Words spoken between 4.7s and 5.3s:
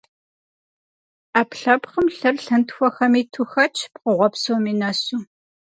нэсу.